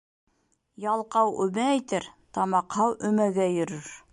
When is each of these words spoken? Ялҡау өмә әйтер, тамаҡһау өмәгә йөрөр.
Ялҡау 0.85 1.35
өмә 1.45 1.67
әйтер, 1.73 2.09
тамаҡһау 2.39 2.99
өмәгә 3.11 3.51
йөрөр. 3.59 3.97